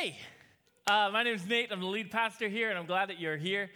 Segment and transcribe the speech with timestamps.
[0.00, 0.16] Hey,
[0.86, 1.72] uh, my name is Nate.
[1.72, 3.68] I'm the lead pastor here, and I'm glad that you're here.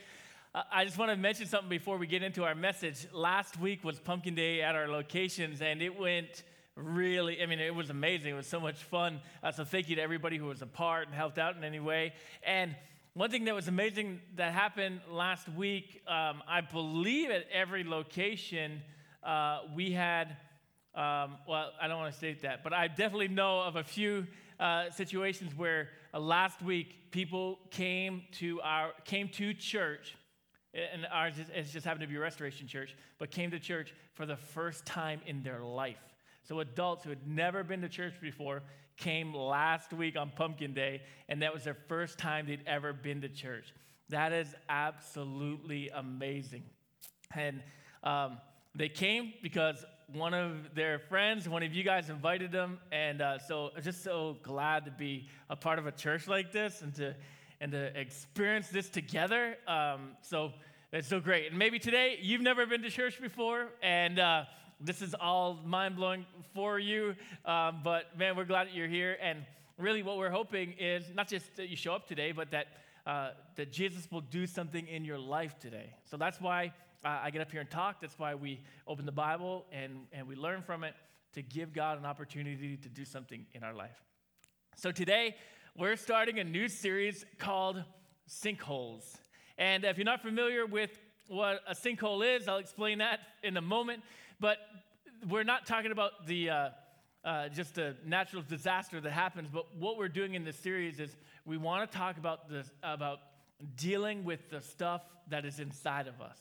[0.54, 3.08] Uh, I just want to mention something before we get into our message.
[3.12, 6.44] Last week was Pumpkin Day at our locations, and it went
[6.76, 8.30] really, I mean, it was amazing.
[8.30, 9.20] It was so much fun.
[9.42, 11.80] Uh, so thank you to everybody who was a part and helped out in any
[11.80, 12.12] way.
[12.44, 12.76] And
[13.14, 18.82] one thing that was amazing that happened last week, um, I believe at every location,
[19.24, 20.36] uh, we had,
[20.94, 24.28] um, well, I don't want to state that, but I definitely know of a few
[24.60, 30.14] uh, situations where uh, last week people came to our came to church,
[30.74, 33.94] and ours is, it just happened to be a restoration church, but came to church
[34.14, 36.00] for the first time in their life.
[36.44, 38.62] So adults who had never been to church before
[38.96, 43.20] came last week on Pumpkin Day, and that was their first time they'd ever been
[43.22, 43.72] to church.
[44.08, 46.64] That is absolutely amazing.
[47.34, 47.62] And
[48.02, 48.38] um,
[48.74, 53.38] they came because one of their friends, one of you guys invited them, and uh,
[53.38, 57.14] so just so glad to be a part of a church like this and to
[57.60, 59.56] and to experience this together.
[59.68, 60.52] Um, so
[60.92, 61.50] it's so great.
[61.50, 64.44] And maybe today you've never been to church before, and uh,
[64.80, 67.14] this is all mind blowing for you.
[67.44, 69.16] Um, but man, we're glad that you're here.
[69.22, 69.44] And
[69.78, 72.66] really, what we're hoping is not just that you show up today, but that
[73.06, 75.94] uh, that Jesus will do something in your life today.
[76.04, 76.72] So that's why
[77.04, 78.00] uh, I get up here and talk.
[78.00, 80.94] That's why we open the Bible and, and we learn from it
[81.34, 84.02] to give God an opportunity to do something in our life.
[84.76, 85.36] So today,
[85.76, 87.82] we're starting a new series called
[88.28, 89.16] Sinkholes.
[89.58, 90.90] And if you're not familiar with
[91.28, 94.02] what a sinkhole is, I'll explain that in a moment.
[94.38, 94.58] But
[95.28, 96.68] we're not talking about the uh,
[97.24, 99.48] uh, just a natural disaster that happens.
[99.52, 103.18] But what we're doing in this series is we want to talk about this about
[103.76, 106.38] dealing with the stuff that is inside of us.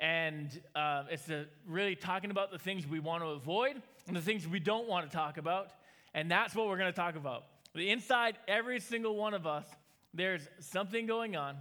[0.00, 4.22] And uh, it's a, really talking about the things we want to avoid and the
[4.22, 5.68] things we don't want to talk about.
[6.14, 7.44] And that's what we're going to talk about.
[7.74, 9.66] The inside, every single one of us,
[10.14, 11.56] there's something going on.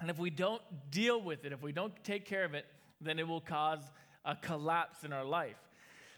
[0.00, 2.66] And if we don't deal with it, if we don't take care of it,
[3.00, 3.80] then it will cause
[4.24, 5.56] a collapse in our life.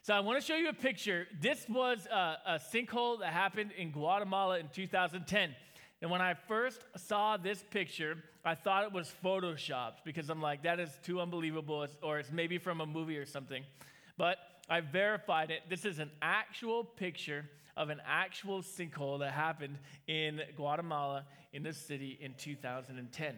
[0.03, 1.27] So I want to show you a picture.
[1.41, 5.55] This was a, a sinkhole that happened in Guatemala in 2010.
[6.03, 10.63] And when I first saw this picture, I thought it was photoshopped because I'm like,
[10.63, 13.63] that is too unbelievable, or it's maybe from a movie or something.
[14.17, 14.39] But
[14.69, 15.63] I verified it.
[15.69, 17.45] This is an actual picture
[17.77, 23.35] of an actual sinkhole that happened in Guatemala in this city in 2010.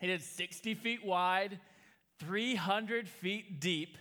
[0.00, 1.58] It is 60 feet wide,
[2.20, 3.98] 300 feet deep,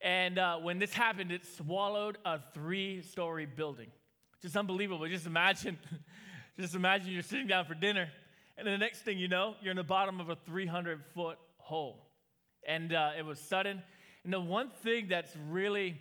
[0.00, 3.86] and uh, when this happened, it swallowed a three story building.
[4.42, 5.06] Just unbelievable.
[5.06, 5.78] Just imagine,
[6.58, 8.08] just imagine you're sitting down for dinner
[8.56, 12.06] and the next thing you know, you're in the bottom of a 300 foot hole.
[12.66, 13.82] And uh, it was sudden.
[14.24, 16.00] And the one thing that's really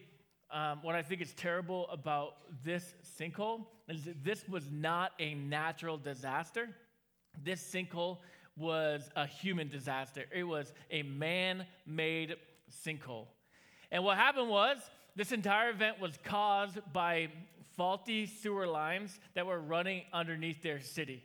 [0.51, 5.33] um, what I think is terrible about this sinkhole is that this was not a
[5.33, 6.69] natural disaster.
[7.43, 8.17] This sinkhole
[8.57, 12.35] was a human disaster, it was a man made
[12.85, 13.27] sinkhole.
[13.91, 14.77] And what happened was,
[15.15, 17.29] this entire event was caused by
[17.75, 21.23] faulty sewer lines that were running underneath their city.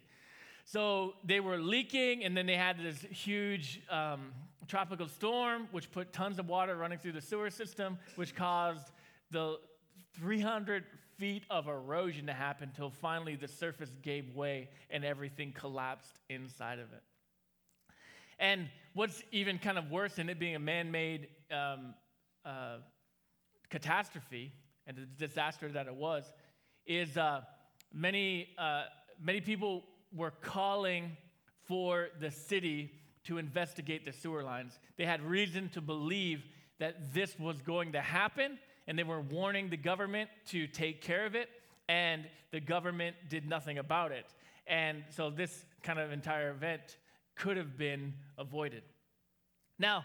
[0.65, 4.33] So they were leaking, and then they had this huge um,
[4.67, 8.91] tropical storm, which put tons of water running through the sewer system, which caused
[9.31, 9.59] the
[10.19, 10.84] 300
[11.19, 16.78] feet of erosion to happen until finally the surface gave way and everything collapsed inside
[16.78, 17.03] of it.
[18.39, 21.95] And what's even kind of worse than it being a man made um,
[22.45, 22.78] uh,
[23.71, 24.53] catastrophe
[24.87, 26.33] and the disaster that it was
[26.87, 27.41] is uh,
[27.93, 28.85] many, uh,
[29.21, 31.17] many people were calling
[31.65, 32.93] for the city
[33.25, 34.79] to investigate the sewer lines.
[34.97, 36.45] They had reason to believe
[36.79, 41.27] that this was going to happen, and they were warning the government to take care
[41.27, 41.49] of it,
[41.89, 44.27] and the government did nothing about it.
[44.67, 46.99] And so this kind of entire event
[47.35, 48.83] could have been avoided.
[49.79, 50.05] Now,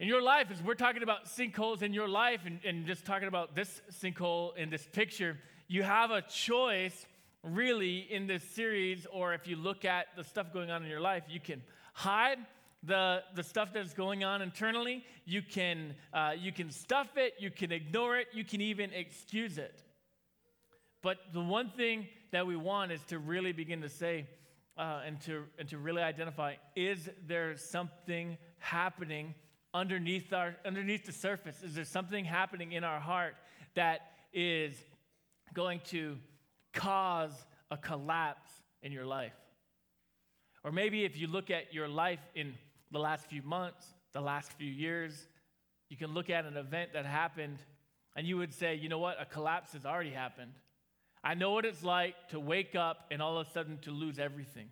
[0.00, 3.28] in your life, as we're talking about sinkholes in your life and, and just talking
[3.28, 5.38] about this sinkhole in this picture,
[5.68, 7.06] you have a choice
[7.44, 11.00] really in this series, or if you look at the stuff going on in your
[11.00, 12.38] life, you can hide
[12.82, 15.04] the, the stuff that's going on internally.
[15.26, 19.58] You can, uh, you can stuff it, you can ignore it, you can even excuse
[19.58, 19.82] it.
[21.02, 24.26] But the one thing that we want is to really begin to say
[24.76, 29.34] uh, and, to, and to really identify is there something happening
[29.74, 31.62] underneath, our, underneath the surface?
[31.62, 33.34] Is there something happening in our heart
[33.74, 34.74] that is
[35.52, 36.16] going to
[36.72, 37.32] cause
[37.70, 38.50] a collapse
[38.82, 39.32] in your life.
[40.62, 42.54] Or maybe if you look at your life in
[42.90, 45.26] the last few months, the last few years,
[45.88, 47.58] you can look at an event that happened
[48.16, 50.52] and you would say, you know what, a collapse has already happened.
[51.22, 54.18] I know what it's like to wake up and all of a sudden to lose
[54.18, 54.68] everything.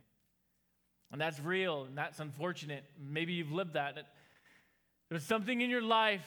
[1.10, 2.84] And that's real and that's unfortunate.
[2.98, 3.98] Maybe you've lived that.
[5.12, 6.26] There's something in your life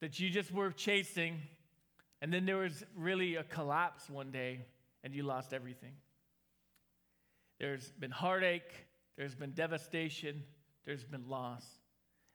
[0.00, 1.40] that you just were chasing,
[2.20, 4.62] and then there was really a collapse one day
[5.04, 5.92] and you lost everything.
[7.60, 8.72] There's been heartache,
[9.16, 10.42] there's been devastation,
[10.84, 11.64] there's been loss.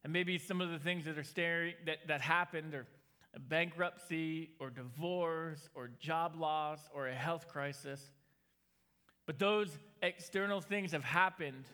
[0.05, 2.87] And maybe some of the things that are staring that, that happened are
[3.35, 8.13] a bankruptcy or divorce or job loss or a health crisis.
[9.25, 11.65] But those external things have happened,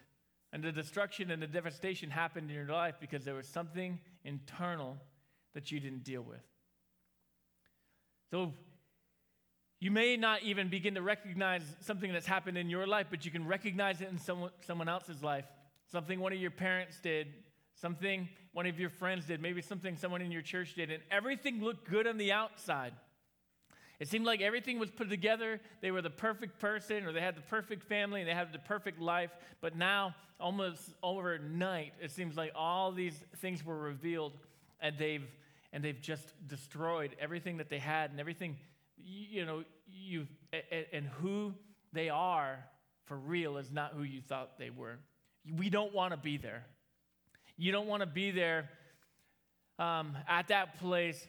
[0.55, 4.95] and the destruction and the devastation happened in your life because there was something internal
[5.53, 6.39] that you didn't deal with.
[8.31, 8.53] So
[9.81, 13.31] you may not even begin to recognize something that's happened in your life, but you
[13.31, 15.43] can recognize it in someone, someone else's life.
[15.91, 17.27] Something one of your parents did,
[17.73, 21.61] something one of your friends did, maybe something someone in your church did, and everything
[21.61, 22.93] looked good on the outside.
[23.99, 25.59] It seemed like everything was put together.
[25.81, 28.59] They were the perfect person, or they had the perfect family, and they had the
[28.59, 29.31] perfect life.
[29.61, 34.33] But now, almost overnight, it seems like all these things were revealed,
[34.79, 35.25] and they've
[35.71, 38.55] and they've just destroyed everything that they had and everything
[38.97, 40.27] you know, you
[40.91, 41.53] and who
[41.93, 42.59] they are
[43.05, 44.97] for real is not who you thought they were.
[45.57, 46.65] We don't want to be there.
[47.57, 48.69] You don't want to be there
[49.77, 51.25] um, at that place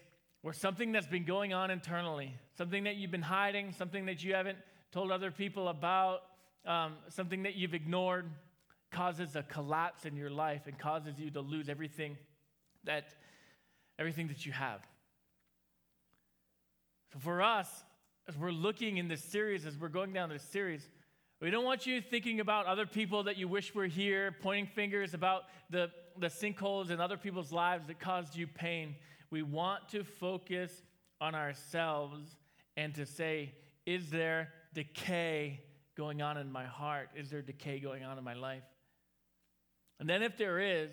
[0.47, 4.33] where something that's been going on internally, something that you've been hiding, something that you
[4.33, 4.57] haven't
[4.93, 6.21] told other people about,
[6.65, 8.31] um, something that you've ignored,
[8.93, 12.17] causes a collapse in your life and causes you to lose everything
[12.85, 13.09] that
[13.99, 14.87] everything that you have.
[17.13, 17.69] So for us,
[18.29, 20.89] as we're looking in this series, as we're going down this series,
[21.41, 25.13] we don't want you thinking about other people that you wish were here, pointing fingers
[25.13, 25.91] about the,
[26.21, 28.95] the sinkholes in other people's lives that caused you pain.
[29.31, 30.83] We want to focus
[31.21, 32.37] on ourselves
[32.77, 33.53] and to say,
[33.85, 35.61] is there decay
[35.97, 37.09] going on in my heart?
[37.17, 38.65] Is there decay going on in my life?
[39.99, 40.91] And then, if there is,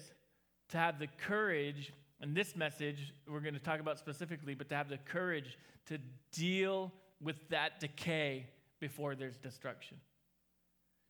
[0.69, 1.91] to have the courage,
[2.21, 5.57] and this message we're going to talk about specifically, but to have the courage
[5.88, 5.97] to
[6.31, 6.91] deal
[7.21, 8.47] with that decay
[8.80, 9.97] before there's destruction.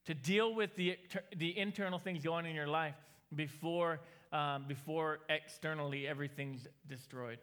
[0.06, 0.98] To deal with the,
[1.38, 2.96] the internal things going on in your life
[3.36, 4.00] before,
[4.34, 7.38] um, before externally everything's destroyed.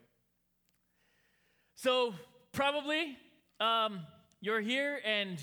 [1.76, 2.12] So,
[2.52, 3.16] probably
[3.60, 4.00] um,
[4.40, 5.38] you're here and,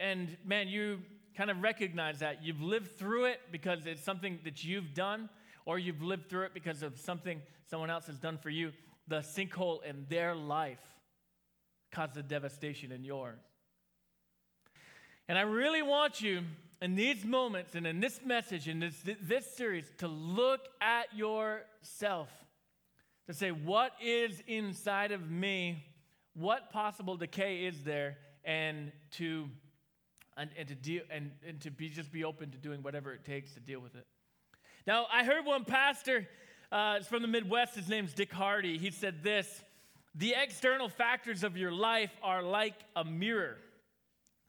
[0.00, 1.00] and man, you
[1.36, 2.44] kind of recognize that.
[2.44, 5.28] You've lived through it because it's something that you've done,
[5.66, 8.72] or you've lived through it because of something someone else has done for you.
[9.08, 10.78] The sinkhole in their life
[11.92, 13.40] caused the devastation in yours.
[15.28, 16.42] And I really want you
[16.84, 22.28] in these moments and in this message, in this, this series, to look at yourself,
[23.26, 25.82] to say, what is inside of me?
[26.34, 28.18] What possible decay is there?
[28.44, 29.48] And to
[30.36, 33.24] and, and to deal and, and to be just be open to doing whatever it
[33.24, 34.04] takes to deal with it.
[34.86, 36.28] Now, I heard one pastor,
[36.70, 38.76] uh, it's from the Midwest, his name's Dick Hardy.
[38.76, 39.62] He said this
[40.14, 43.56] the external factors of your life are like a mirror.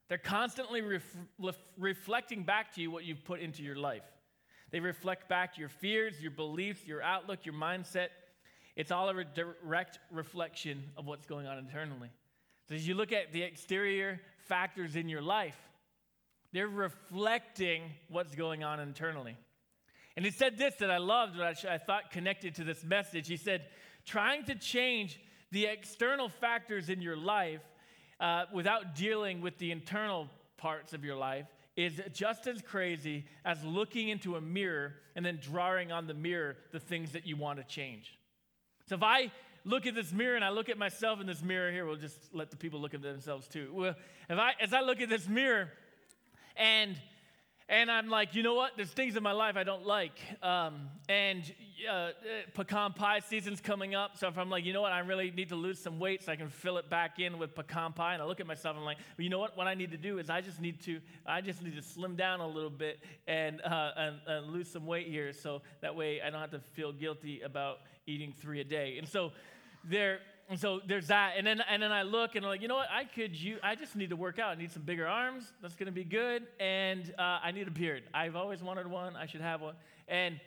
[0.07, 4.03] They're constantly ref- ref- reflecting back to you what you've put into your life.
[4.71, 8.09] They reflect back your fears, your beliefs, your outlook, your mindset.
[8.75, 12.09] It's all a re- direct reflection of what's going on internally.
[12.67, 15.57] So as you look at the exterior factors in your life,
[16.51, 19.35] they're reflecting what's going on internally.
[20.15, 23.27] And he said this that I loved, that I, I thought connected to this message.
[23.27, 23.65] He said,
[24.05, 25.19] trying to change
[25.51, 27.61] the external factors in your life
[28.19, 31.45] uh, without dealing with the internal parts of your life
[31.75, 36.55] is just as crazy as looking into a mirror and then drawing on the mirror
[36.71, 38.17] the things that you want to change.
[38.87, 39.31] So if I
[39.65, 42.33] look at this mirror and I look at myself in this mirror here, we'll just
[42.33, 43.71] let the people look at themselves too.
[43.73, 43.95] Well,
[44.29, 45.69] if I as I look at this mirror
[46.55, 46.95] and
[47.67, 48.73] and I'm like, you know what?
[48.75, 50.19] There's things in my life I don't like.
[50.43, 51.51] Um, and
[51.91, 52.09] uh,
[52.53, 54.17] pecan pie season's coming up.
[54.17, 54.91] So if I'm like, you know what?
[54.91, 57.55] I really need to lose some weight so I can fill it back in with
[57.55, 58.13] pecan pie.
[58.13, 59.57] And I look at myself and I'm like, well, you know what?
[59.57, 62.15] What I need to do is I just need to, I just need to slim
[62.15, 65.33] down a little bit and, uh, and, and lose some weight here.
[65.33, 68.99] So that way I don't have to feel guilty about eating three a day.
[68.99, 69.31] And so
[69.83, 71.33] there, and so there's that.
[71.37, 72.89] And then, and then I look and I'm like, you know what?
[72.91, 74.55] I could, you, I just need to work out.
[74.55, 75.51] I need some bigger arms.
[75.61, 76.43] That's to be good.
[76.59, 78.03] And uh, I need a beard.
[78.13, 79.15] I've always wanted one.
[79.15, 79.73] I should have one.
[80.07, 80.39] And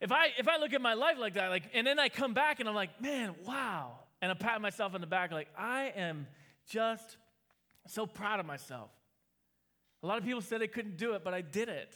[0.00, 2.32] if I, if I look at my life like that, like, and then I come
[2.32, 3.98] back and I'm like, man, wow.
[4.22, 6.26] And I pat myself on the back, like, I am
[6.66, 7.18] just
[7.86, 8.90] so proud of myself.
[10.02, 11.94] A lot of people said I couldn't do it, but I did it.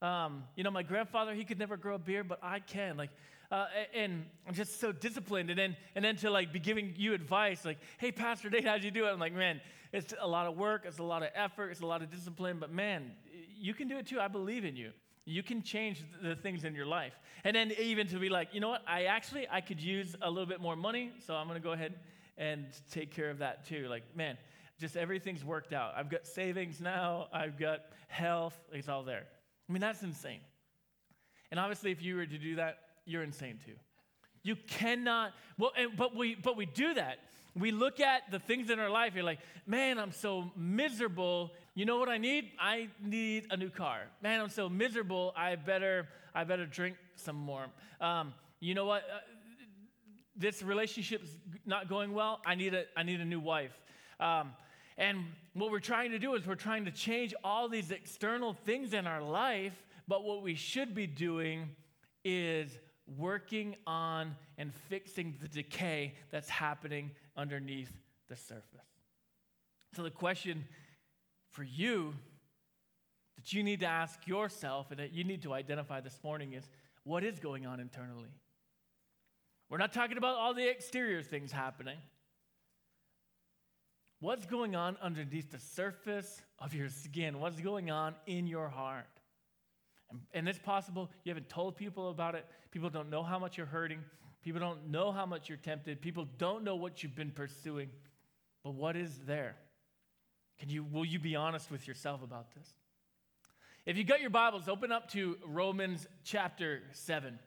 [0.00, 2.96] Um, you know, my grandfather, he could never grow a beard, but I can.
[2.96, 3.10] Like,
[3.50, 5.50] uh, and I'm just so disciplined.
[5.50, 8.84] And then, and then to like be giving you advice, like, hey, Pastor Nate, how'd
[8.84, 9.10] you do it?
[9.10, 9.60] I'm like, man,
[9.92, 12.58] it's a lot of work, it's a lot of effort, it's a lot of discipline,
[12.60, 13.10] but man,
[13.58, 14.20] you can do it too.
[14.20, 14.92] I believe in you.
[15.24, 17.12] You can change the things in your life.
[17.44, 18.82] And then even to be like, you know what?
[18.86, 21.72] I actually I could use a little bit more money, so I'm going to go
[21.72, 21.94] ahead
[22.38, 23.86] and take care of that too.
[23.88, 24.38] Like, man,
[24.80, 25.92] just everything's worked out.
[25.96, 27.28] I've got savings now.
[27.32, 28.58] I've got health.
[28.72, 29.26] It's all there.
[29.68, 30.40] I mean, that's insane.
[31.50, 33.74] And obviously, if you were to do that, you're insane too.
[34.42, 37.18] You cannot, well, and, but, we, but we do that.
[37.54, 41.52] We look at the things in our life, you're like, man, I'm so miserable.
[41.74, 42.50] You know what I need?
[42.60, 44.02] I need a new car.
[44.22, 45.34] Man, I'm so miserable.
[45.36, 47.66] I better, I better drink some more.
[48.00, 49.02] Um, you know what?
[49.02, 49.18] Uh,
[50.36, 51.30] this relationship's
[51.66, 52.40] not going well.
[52.46, 53.72] I need a, I need a new wife.
[54.20, 54.52] Um,
[54.96, 58.92] and what we're trying to do is we're trying to change all these external things
[58.92, 59.74] in our life,
[60.06, 61.70] but what we should be doing
[62.24, 62.78] is
[63.18, 67.92] working on and fixing the decay that's happening underneath
[68.28, 68.64] the surface.
[69.94, 70.64] So, the question
[71.50, 72.14] for you
[73.36, 76.68] that you need to ask yourself and that you need to identify this morning is
[77.04, 78.30] what is going on internally?
[79.68, 81.96] We're not talking about all the exterior things happening.
[84.20, 87.40] What's going on underneath the surface of your skin?
[87.40, 89.19] What's going on in your heart?
[90.32, 92.46] And, it's possible you haven't told people about it.
[92.70, 94.00] People don't know how much you're hurting.
[94.42, 96.00] People don't know how much you're tempted.
[96.00, 97.90] People don't know what you've been pursuing.
[98.64, 99.56] But what is there?
[100.58, 102.66] Can you, will you be honest with yourself about this?
[103.86, 107.38] If you got your Bibles, open up to Romans chapter 7.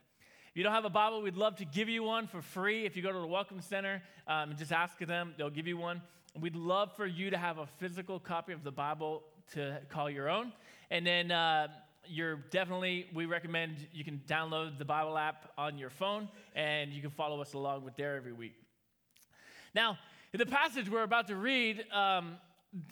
[0.53, 2.85] If you don't have a Bible, we'd love to give you one for free.
[2.85, 5.77] If you go to the Welcome Center um, and just ask them, they'll give you
[5.77, 6.01] one.
[6.39, 10.29] We'd love for you to have a physical copy of the Bible to call your
[10.29, 10.51] own.
[10.89, 11.67] And then uh,
[12.07, 17.01] you're definitely, we recommend you can download the Bible app on your phone and you
[17.01, 18.55] can follow us along with there every week.
[19.73, 19.97] Now,
[20.33, 22.37] in the passage we're about to read, um,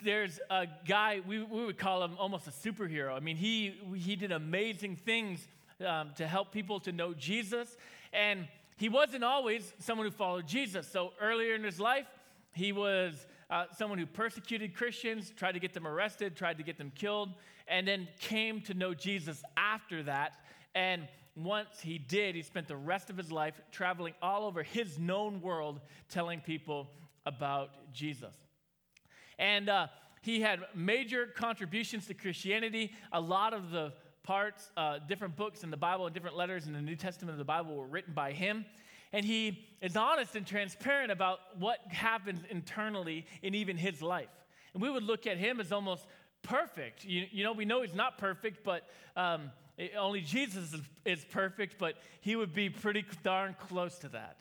[0.04, 3.16] there's a guy, we, we would call him almost a superhero.
[3.16, 5.46] I mean, he, he did amazing things
[5.84, 7.76] um, to help people to know Jesus.
[8.12, 10.88] And he wasn't always someone who followed Jesus.
[10.88, 12.06] So earlier in his life,
[12.52, 16.78] he was uh, someone who persecuted Christians, tried to get them arrested, tried to get
[16.78, 17.30] them killed,
[17.68, 20.38] and then came to know Jesus after that.
[20.74, 24.98] And once he did, he spent the rest of his life traveling all over his
[24.98, 26.90] known world telling people
[27.24, 28.34] about Jesus.
[29.38, 29.86] And uh,
[30.20, 32.92] he had major contributions to Christianity.
[33.12, 33.92] A lot of the
[34.22, 37.38] parts, uh, different books in the Bible and different letters in the New Testament of
[37.38, 38.64] the Bible were written by him.
[39.12, 44.28] And he is honest and transparent about what happens internally in even his life.
[44.74, 46.06] And we would look at him as almost
[46.42, 47.04] perfect.
[47.04, 49.50] You, you know, we know he's not perfect, but um,
[49.98, 54.38] only Jesus is, is perfect, but he would be pretty darn close to that.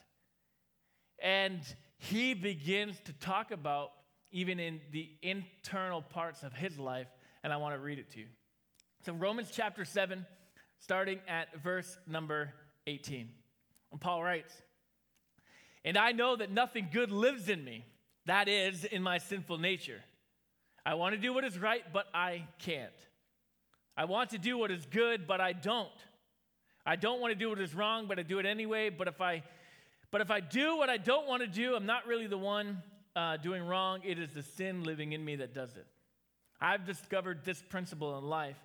[1.19, 1.61] And
[1.97, 3.91] he begins to talk about
[4.31, 7.07] even in the internal parts of his life,
[7.43, 8.27] and I want to read it to you.
[9.05, 10.25] So, Romans chapter 7,
[10.79, 12.53] starting at verse number
[12.87, 13.29] 18.
[13.91, 14.53] And Paul writes,
[15.83, 17.85] And I know that nothing good lives in me,
[18.25, 20.01] that is, in my sinful nature.
[20.85, 22.91] I want to do what is right, but I can't.
[23.95, 25.89] I want to do what is good, but I don't.
[26.85, 28.89] I don't want to do what is wrong, but I do it anyway.
[28.89, 29.43] But if I,
[30.09, 32.81] but if I do what I don't want to do, I'm not really the one
[33.15, 33.99] uh, doing wrong.
[34.03, 35.85] It is the sin living in me that does it.
[36.59, 38.57] I've discovered this principle in life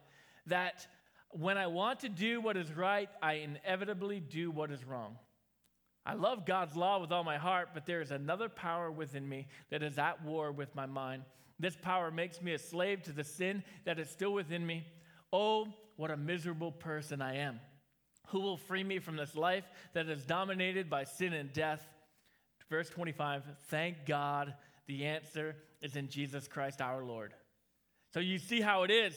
[0.47, 0.87] that
[1.31, 5.17] when I want to do what is right, I inevitably do what is wrong.
[6.05, 9.49] I love God's law with all my heart, but there is another power within me
[9.71, 11.25] that is at war with my mind.
[11.59, 14.87] This power makes me a slave to the sin that is still within me.
[15.33, 17.61] Oh, what a miserable person I am.
[18.29, 21.87] Who will free me from this life that is dominated by sin and death?
[22.69, 24.55] Verse 25 Thank God
[24.87, 27.33] the answer is in Jesus Christ our Lord.
[28.13, 29.15] So you see how it is.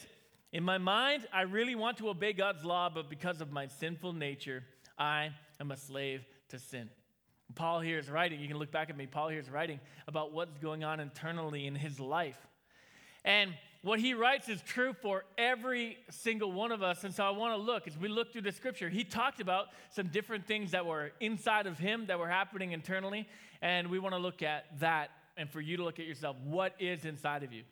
[0.52, 4.14] In my mind, I really want to obey God's law, but because of my sinful
[4.14, 4.64] nature,
[4.98, 5.30] I
[5.60, 6.90] am a slave to sin.
[7.56, 10.32] Paul here is writing, you can look back at me, Paul here is writing about
[10.32, 12.38] what's going on internally in his life.
[13.26, 17.04] And what he writes is true for every single one of us.
[17.04, 19.68] And so I want to look, as we look through the scripture, he talked about
[19.90, 23.28] some different things that were inside of him that were happening internally.
[23.62, 26.36] And we want to look at that and for you to look at yourself.
[26.44, 27.64] What is inside of you?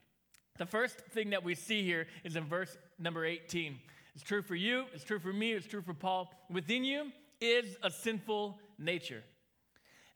[0.57, 3.77] The first thing that we see here is in verse number 18.
[4.15, 6.31] It's true for you, it's true for me, it's true for Paul.
[6.49, 9.23] Within you is a sinful nature.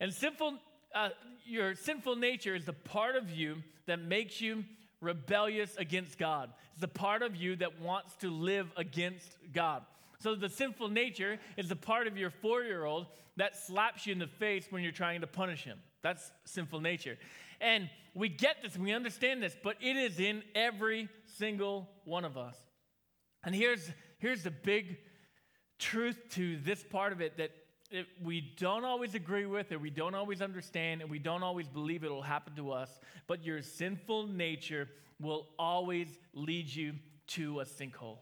[0.01, 0.55] And sinful,
[0.95, 1.09] uh,
[1.45, 4.65] your sinful nature is the part of you that makes you
[4.99, 6.49] rebellious against God.
[6.71, 9.83] It's the part of you that wants to live against God.
[10.19, 13.05] So the sinful nature is the part of your four year old
[13.37, 15.77] that slaps you in the face when you're trying to punish him.
[16.01, 17.19] That's sinful nature.
[17.59, 22.37] And we get this, we understand this, but it is in every single one of
[22.37, 22.57] us.
[23.43, 24.97] And here's, here's the big
[25.77, 27.51] truth to this part of it that
[27.91, 31.67] it, we don't always agree with, it, we don't always understand, and we don't always
[31.67, 34.87] believe it will happen to us, but your sinful nature
[35.19, 36.93] will always lead you
[37.27, 38.17] to a sinkhole.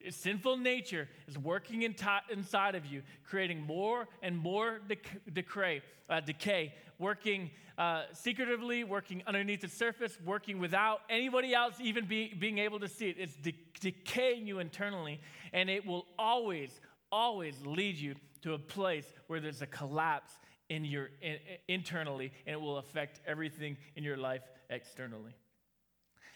[0.00, 1.94] Your Sinful nature is working in
[2.30, 4.80] inside of you, creating more and more
[5.34, 12.04] decay, uh, decay working uh, secretively, working underneath the surface, working without anybody else even
[12.04, 13.16] be, being able to see it.
[13.18, 15.20] It's de- decaying you internally,
[15.52, 16.78] and it will always,
[17.10, 20.32] always lead you to a place where there's a collapse
[20.68, 21.36] in your in,
[21.68, 25.34] internally, and it will affect everything in your life externally.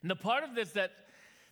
[0.03, 0.91] And the part of this that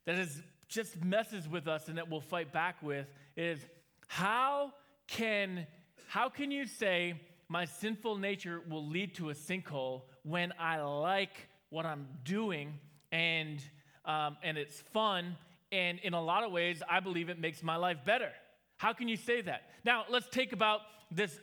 [0.04, 3.06] that is just messes with us and that we'll fight back with
[3.36, 3.60] is
[4.08, 4.72] how
[5.06, 5.66] can
[6.08, 7.14] how can you say
[7.48, 12.78] my sinful nature will lead to a sinkhole when I like what I'm doing
[13.10, 13.62] and
[14.04, 15.36] um, and it's fun
[15.70, 18.32] and in a lot of ways I believe it makes my life better.
[18.82, 19.62] How can you say that?
[19.84, 21.38] Now let's take about this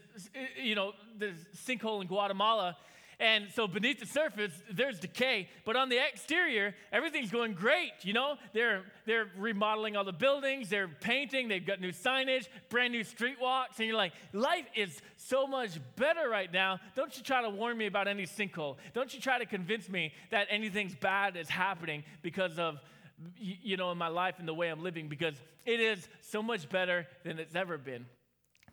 [0.61, 2.75] you know this sinkhole in Guatemala
[3.19, 7.91] and so beneath the surface, there's decay, but on the exterior, everything's going great.
[8.03, 12.93] You know, they're they're remodeling all the buildings, they're painting, they've got new signage, brand
[12.93, 16.79] new street walks, and you're like, life is so much better right now.
[16.95, 18.77] Don't you try to warn me about any sinkhole.
[18.93, 22.79] Don't you try to convince me that anything's bad is happening because of
[23.37, 25.35] you know in my life and the way I'm living because
[25.65, 28.05] it is so much better than it's ever been.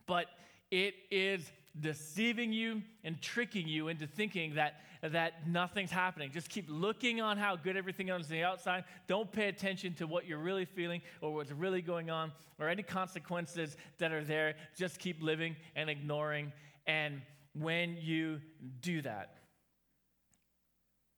[0.06, 0.26] But
[0.70, 6.30] it is deceiving you and tricking you into thinking that, that nothing's happening.
[6.32, 8.84] Just keep looking on how good everything is on the outside.
[9.08, 12.82] Don't pay attention to what you're really feeling or what's really going on or any
[12.82, 14.54] consequences that are there.
[14.76, 16.52] Just keep living and ignoring.
[16.86, 17.20] And
[17.54, 18.40] when you
[18.80, 19.34] do that,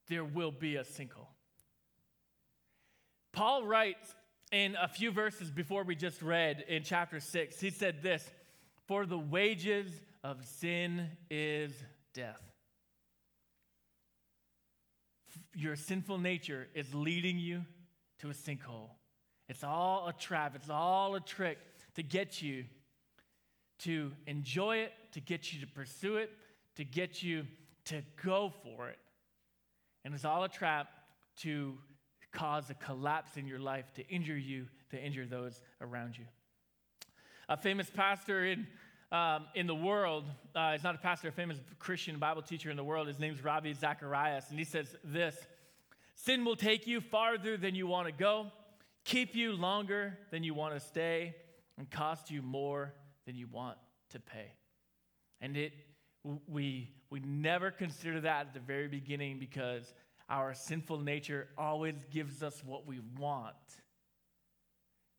[0.09, 1.29] there will be a sinkhole.
[3.33, 4.15] Paul writes
[4.51, 8.29] in a few verses before we just read in chapter 6, he said this
[8.87, 9.91] For the wages
[10.25, 11.73] of sin is
[12.15, 12.43] death.
[15.55, 17.65] Your sinful nature is leading you
[18.21, 18.91] to a sinkhole.
[19.49, 21.59] It's all a trap, it's all a trick
[21.95, 22.65] to get you
[23.81, 26.31] to enjoy it, to get you to pursue it,
[26.77, 27.47] to get you
[27.87, 28.99] to go for it.
[30.05, 30.89] And it's all a trap
[31.39, 31.79] to
[32.33, 36.25] cause a collapse in your life, to injure you, to injure those around you.
[37.49, 38.67] A famous pastor in
[39.11, 40.25] um, in the world.
[40.55, 43.09] Uh, he's not a pastor, a famous Christian Bible teacher in the world.
[43.09, 44.45] His name's Ravi Zacharias.
[44.51, 45.35] And he says this
[46.15, 48.49] Sin will take you farther than you want to go,
[49.05, 51.35] keep you longer than you want to stay,
[51.77, 52.93] and cost you more
[53.27, 53.79] than you want
[54.11, 54.53] to pay.
[55.41, 55.73] And it,
[56.47, 59.95] we, we never consider that at the very beginning because
[60.29, 63.55] our sinful nature always gives us what we want.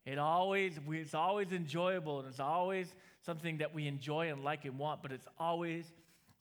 [0.06, 2.94] It always, it's always enjoyable and it's always
[3.24, 5.92] something that we enjoy and like and want, but it's always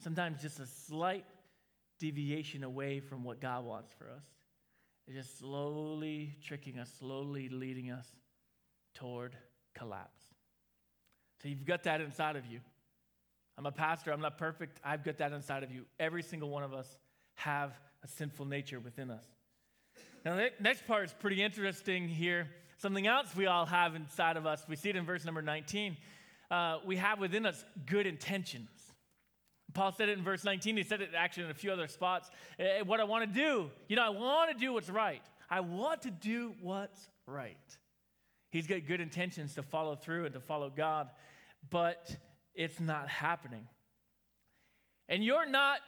[0.02, 1.26] sometimes just a slight
[2.00, 4.24] deviation away from what God wants for us.
[5.08, 8.08] It's just slowly tricking us, slowly leading us
[8.94, 9.36] toward
[9.76, 10.22] collapse.
[11.42, 12.60] So you've got that inside of you.
[13.58, 14.80] I'm a pastor, I'm not perfect.
[14.86, 15.86] I've got that inside of you.
[16.00, 16.88] Every single one of us
[17.36, 19.26] have a sinful nature within us.
[20.26, 22.48] Now, the next part is pretty interesting here.
[22.78, 24.64] Something else we all have inside of us.
[24.68, 25.98] We see it in verse number 19
[26.52, 28.70] uh, we have within us good intentions.
[29.74, 30.78] Paul said it in verse 19.
[30.78, 32.30] He said it actually in a few other spots.
[32.60, 35.22] Uh, what I want to do, you know, I want to do what's right.
[35.50, 37.58] I want to do what's right.
[38.50, 41.10] He's got good intentions to follow through and to follow God,
[41.70, 42.16] but
[42.56, 43.68] it's not happening.
[45.08, 45.82] And you're not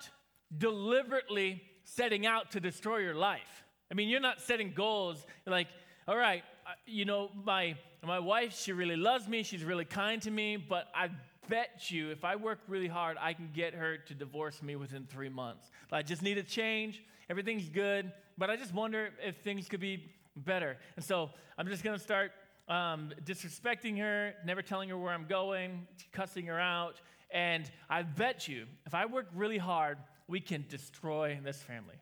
[0.55, 3.65] deliberately setting out to destroy your life.
[3.89, 5.67] I mean, you're not setting goals like,
[6.07, 6.43] all right,
[6.85, 10.87] you know, my my wife, she really loves me, she's really kind to me, but
[10.95, 11.09] I
[11.49, 15.05] bet you if I work really hard, I can get her to divorce me within
[15.05, 15.69] three months.
[15.91, 17.03] I just need a change.
[17.29, 20.77] Everything's good, but I just wonder if things could be better.
[20.95, 22.31] And so I'm just to start
[22.67, 27.01] um, disrespecting her, never telling her where I'm going, cussing her out.
[27.31, 29.97] And I bet you, if I work really hard,
[30.31, 31.95] we can destroy this family.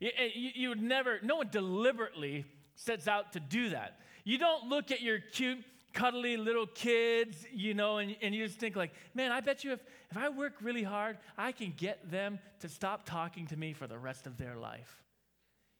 [0.00, 3.98] You, eh, you, you would never, no one deliberately sets out to do that.
[4.24, 5.58] You don't look at your cute,
[5.92, 9.72] cuddly little kids, you know, and, and you just think like, man, I bet you
[9.72, 13.72] if, if I work really hard, I can get them to stop talking to me
[13.72, 15.02] for the rest of their life.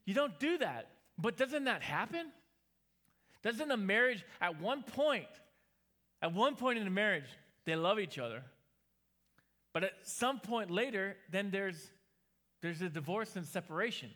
[0.05, 0.89] You don't do that.
[1.19, 2.27] But doesn't that happen?
[3.43, 5.27] Doesn't a marriage, at one point,
[6.21, 7.27] at one point in the marriage,
[7.65, 8.43] they love each other.
[9.73, 11.91] But at some point later, then there's,
[12.61, 14.11] there's a divorce and separation.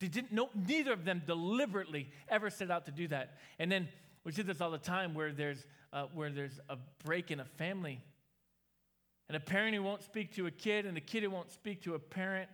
[0.00, 3.38] They didn't know, neither of them deliberately ever set out to do that.
[3.58, 3.88] And then
[4.24, 7.44] we see this all the time where there's, uh, where there's a break in a
[7.44, 8.00] family.
[9.28, 11.82] And a parent who won't speak to a kid, and a kid who won't speak
[11.82, 12.48] to a parent.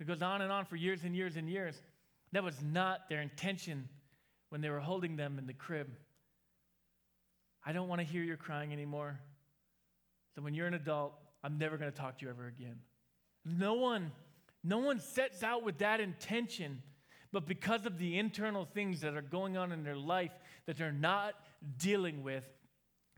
[0.00, 1.80] It goes on and on for years and years and years.
[2.32, 3.88] That was not their intention
[4.50, 5.88] when they were holding them in the crib.
[7.64, 9.18] I don't want to hear your crying anymore.
[10.34, 12.76] So when you're an adult, I'm never going to talk to you ever again.
[13.44, 14.12] No one,
[14.64, 16.82] no one sets out with that intention,
[17.32, 20.32] but because of the internal things that are going on in their life
[20.66, 21.34] that they're not
[21.78, 22.44] dealing with,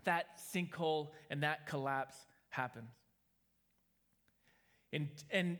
[0.04, 2.16] that sinkhole and that collapse
[2.50, 2.90] happens.
[4.92, 5.58] And, and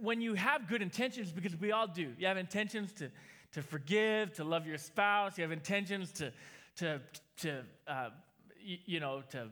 [0.00, 3.10] when you have good intentions, because we all do, you have intentions to,
[3.52, 6.32] to forgive, to love your spouse, you have intentions to,
[6.76, 7.00] to,
[7.38, 8.10] to uh,
[8.60, 9.48] you, you, know, to,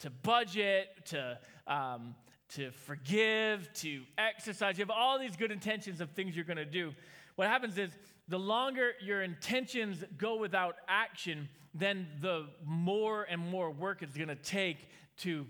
[0.00, 2.14] to budget, to, um,
[2.50, 4.78] to forgive, to exercise.
[4.78, 6.92] You have all these good intentions of things you're going to do.
[7.36, 7.90] What happens is
[8.28, 14.28] the longer your intentions go without action, then the more and more work it's going
[14.28, 15.46] to take to,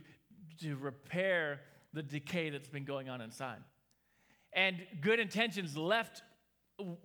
[0.61, 1.61] to repair
[1.93, 3.59] the decay that's been going on inside.
[4.53, 6.23] And good intentions left,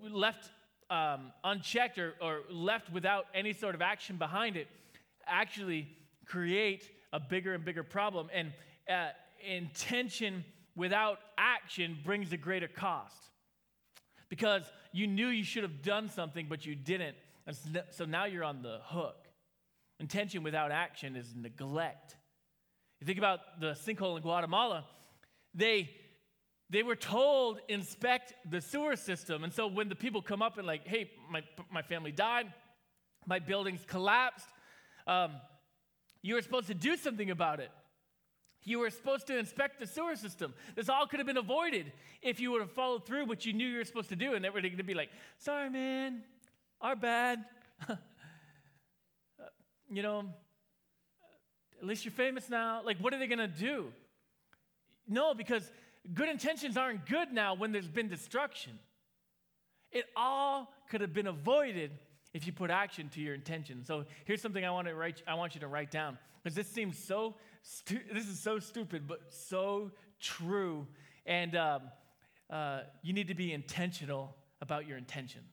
[0.02, 0.50] left
[0.90, 4.68] um, unchecked or, or left without any sort of action behind it
[5.26, 5.88] actually
[6.26, 8.28] create a bigger and bigger problem.
[8.34, 8.52] And
[8.90, 9.10] uh,
[9.48, 10.44] intention
[10.76, 13.30] without action brings a greater cost
[14.28, 17.16] because you knew you should have done something, but you didn't.
[17.48, 17.56] And
[17.92, 19.16] so now you're on the hook.
[20.00, 22.18] Intention without action is neglect.
[23.00, 24.86] You think about the sinkhole in Guatemala,
[25.54, 25.90] they
[26.70, 29.44] they were told inspect the sewer system.
[29.44, 32.52] And so when the people come up and like, hey, my, my family died,
[33.28, 34.48] my buildings collapsed,
[35.06, 35.34] um,
[36.24, 37.70] you were supposed to do something about it.
[38.64, 40.54] You were supposed to inspect the sewer system.
[40.74, 43.68] This all could have been avoided if you would have followed through what you knew
[43.68, 44.34] you were supposed to do.
[44.34, 46.24] And they were going to be like, sorry, man,
[46.80, 47.44] our bad.
[49.92, 50.24] you know,
[51.82, 52.82] at least you're famous now.
[52.86, 53.92] Like, what are they going to do?
[55.10, 55.70] No, because
[56.14, 58.80] good intentions aren't good now when there's been destruction.
[59.92, 61.92] It all could have been avoided
[62.34, 63.84] if you put action to your intention.
[63.86, 65.22] So here's something I want to write.
[65.28, 67.36] I want you to write down because this seems so.
[67.62, 70.88] Stu- this is so stupid, but so true.
[71.26, 71.82] And um,
[72.50, 75.52] uh, you need to be intentional about your intentions.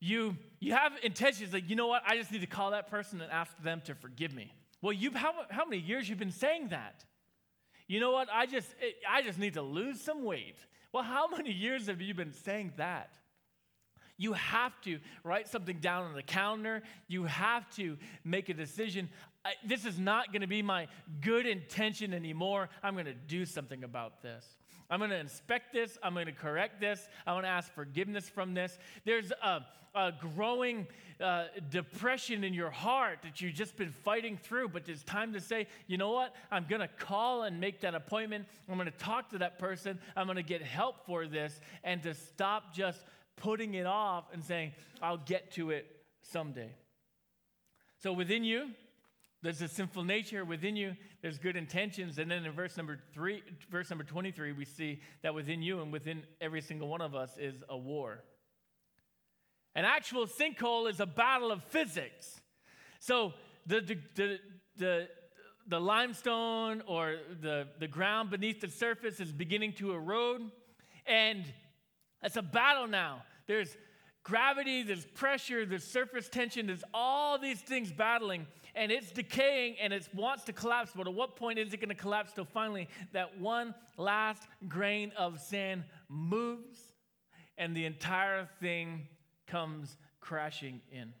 [0.00, 2.02] You you have intentions like you know what?
[2.06, 4.52] I just need to call that person and ask them to forgive me.
[4.80, 7.04] Well, you how how many years you've been saying that?
[7.92, 8.28] You know what?
[8.32, 8.68] I just,
[9.06, 10.56] I just need to lose some weight.
[10.92, 13.12] Well, how many years have you been saying that?
[14.16, 16.82] You have to write something down on the calendar.
[17.08, 19.08] You have to make a decision.
[19.44, 20.88] I, this is not going to be my
[21.20, 22.68] good intention anymore.
[22.82, 24.46] I'm going to do something about this.
[24.88, 25.98] I'm going to inspect this.
[26.02, 27.08] I'm going to correct this.
[27.26, 28.78] I want to ask forgiveness from this.
[29.04, 29.62] There's a,
[29.94, 30.86] a growing
[31.18, 35.40] uh, depression in your heart that you've just been fighting through, but it's time to
[35.40, 36.34] say, you know what?
[36.50, 38.46] I'm going to call and make that appointment.
[38.68, 39.98] I'm going to talk to that person.
[40.14, 43.02] I'm going to get help for this and to stop just
[43.36, 45.86] putting it off and saying, I'll get to it
[46.22, 46.70] someday.
[47.98, 48.70] So within you,
[49.42, 50.96] there's a sinful nature within you.
[51.20, 52.18] There's good intentions.
[52.18, 55.92] And then in verse number three, verse number 23, we see that within you and
[55.92, 58.22] within every single one of us is a war.
[59.74, 62.40] An actual sinkhole is a battle of physics.
[63.00, 63.32] So
[63.66, 64.38] the, the, the,
[64.76, 65.08] the,
[65.66, 70.42] the limestone or the, the ground beneath the surface is beginning to erode.
[71.06, 71.44] And
[72.22, 73.22] it's a battle now.
[73.46, 73.76] There's
[74.22, 79.92] gravity, there's pressure, there's surface tension, there's all these things battling, and it's decaying and
[79.92, 80.92] it wants to collapse.
[80.94, 85.12] But at what point is it going to collapse till finally that one last grain
[85.16, 86.78] of sand moves
[87.58, 89.08] and the entire thing
[89.46, 91.12] comes crashing in?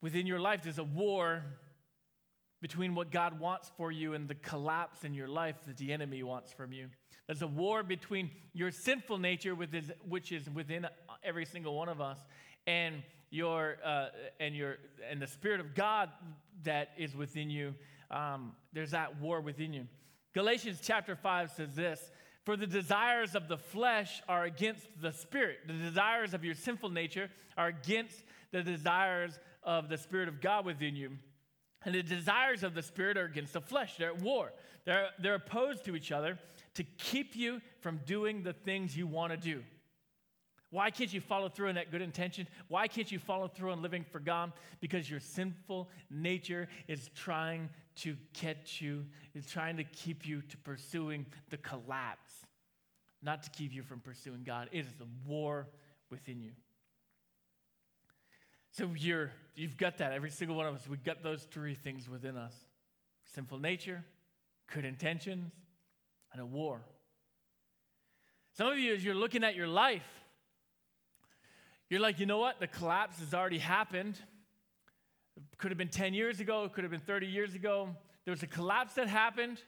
[0.00, 1.44] Within your life, there's a war
[2.60, 6.22] between what God wants for you and the collapse in your life that the enemy
[6.22, 6.88] wants from you.
[7.26, 10.86] There's a war between your sinful nature, which is within
[11.22, 12.18] every single one of us,
[12.66, 14.08] and your uh,
[14.40, 14.76] and your
[15.08, 16.10] and the spirit of God
[16.64, 17.74] that is within you.
[18.10, 19.86] Um, there's that war within you.
[20.34, 22.10] Galatians chapter five says this:
[22.44, 25.60] "For the desires of the flesh are against the spirit.
[25.66, 30.64] The desires of your sinful nature are against the desires of the spirit of God
[30.66, 31.18] within you."
[31.84, 33.96] And the desires of the spirit are against the flesh.
[33.96, 34.52] They're at war.
[34.84, 36.38] They're, they're opposed to each other
[36.74, 39.62] to keep you from doing the things you want to do.
[40.70, 42.48] Why can't you follow through on that good intention?
[42.68, 44.52] Why can't you follow through on living for God?
[44.80, 49.04] Because your sinful nature is trying to catch you,
[49.34, 52.32] is trying to keep you to pursuing the collapse,
[53.22, 54.70] not to keep you from pursuing God.
[54.72, 55.68] It is a war
[56.10, 56.52] within you.
[58.70, 60.88] So you're, you've got that, every single one of us.
[60.88, 62.54] We've got those three things within us
[63.34, 64.04] sinful nature,
[64.72, 65.52] good intentions,
[66.32, 66.80] and a war.
[68.54, 70.06] Some of you, as you're looking at your life,
[71.88, 72.60] you're like, you know what?
[72.60, 74.18] The collapse has already happened.
[75.36, 77.88] It could have been 10 years ago, it could have been 30 years ago.
[78.24, 79.60] There was a collapse that happened,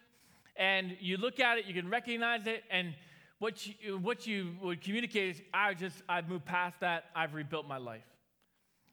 [0.56, 2.94] and you look at it, you can recognize it, and
[3.38, 7.66] what you, what you would communicate is, I just, I've moved past that, I've rebuilt
[7.66, 8.04] my life.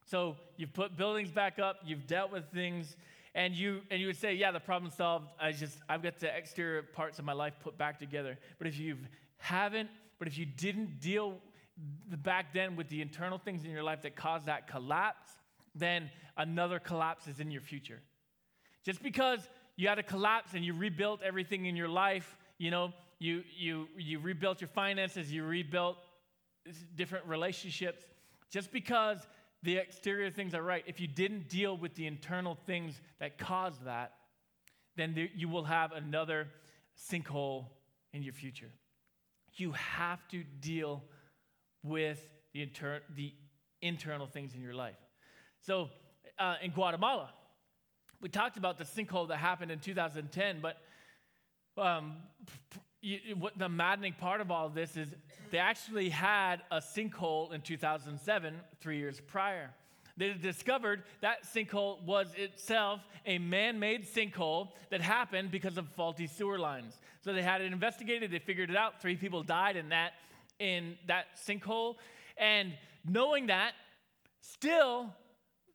[0.06, 2.96] So you've put buildings back up, you've dealt with things,
[3.34, 5.30] and you and you would say, yeah, the problem solved.
[5.40, 8.38] I just I've got the exterior parts of my life put back together.
[8.58, 8.98] But if you
[9.38, 9.90] haven't,
[10.20, 11.38] but if you didn't deal
[12.24, 15.32] back then with the internal things in your life that caused that collapse,
[15.74, 18.02] then another collapse is in your future.
[18.84, 22.92] Just because you had a collapse and you rebuilt everything in your life, you know,
[23.20, 25.98] you you you rebuilt your finances, you rebuilt
[26.96, 28.04] different relationships.
[28.50, 29.20] Just because
[29.64, 33.86] the exterior things are right, if you didn't deal with the internal things that caused
[33.86, 34.14] that,
[34.96, 36.48] then there, you will have another
[36.98, 37.68] sinkhole
[38.14, 38.72] in your future.
[39.56, 41.04] You have to deal
[41.84, 42.20] with
[42.54, 43.34] the, inter- the
[43.82, 44.98] internal things in your life.
[45.62, 45.90] So
[46.40, 47.30] uh, in Guatemala,
[48.22, 50.78] we talked about the sinkhole that happened in 2010, but
[51.78, 52.18] um,
[53.02, 55.10] you, what the maddening part of all of this is
[55.50, 59.72] they actually had a sinkhole in 2007, three years prior.
[60.18, 66.28] They discovered that sinkhole was itself a man made sinkhole that happened because of faulty
[66.28, 67.00] sewer lines.
[67.24, 69.02] So they had it investigated, they figured it out.
[69.02, 70.14] Three people died in that,
[70.60, 71.96] in that sinkhole.
[72.38, 72.74] And
[73.06, 73.74] knowing that,
[74.42, 75.14] still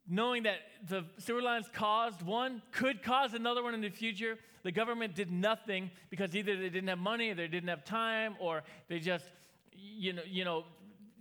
[0.07, 4.37] knowing that the sewer lines caused one, could cause another one in the future,
[4.67, 8.63] the government did nothing because either they didn't have money, they didn't have time, or
[8.89, 9.23] they just,
[9.71, 10.65] you know, you know,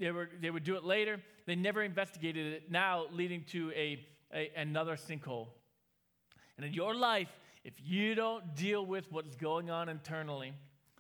[0.01, 1.21] they were they would do it later.
[1.47, 2.73] They never investigated it.
[2.73, 4.05] Now leading to a,
[4.35, 5.47] a another sinkhole.
[6.57, 7.29] And in your life,
[7.63, 10.53] if you don't deal with what's going on internally,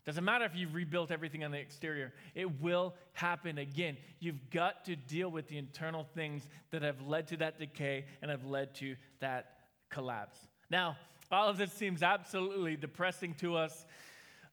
[0.04, 3.96] doesn't matter if you've rebuilt everything on the exterior, it will happen again.
[4.20, 8.30] You've got to deal with the internal things that have led to that decay and
[8.30, 9.56] have led to that
[9.90, 10.38] collapse.
[10.70, 10.96] Now,
[11.32, 13.84] all of this seems absolutely depressing to us.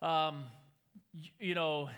[0.02, 0.46] Um,
[1.40, 1.90] you know,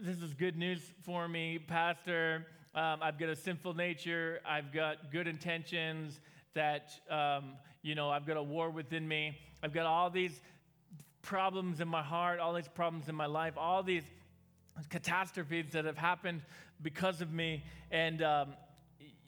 [0.00, 2.46] this is good news for me, Pastor.
[2.74, 4.40] Um, I've got a sinful nature.
[4.46, 6.20] I've got good intentions.
[6.54, 9.38] That um, you know, I've got a war within me.
[9.62, 10.40] I've got all these
[11.22, 14.04] problems in my heart, all these problems in my life, all these
[14.90, 16.42] catastrophes that have happened
[16.82, 17.64] because of me.
[17.90, 18.54] And, um,